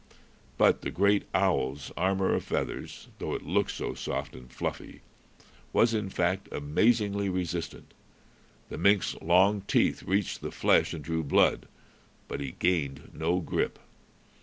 [0.57, 5.01] But the great owl's armor of feathers, though it looked so soft and fluffy,
[5.73, 7.93] was in fact amazingly resistant.
[8.69, 11.67] The mink's long teeth reached the flesh and drew blood,
[12.27, 13.77] but he gained no grip.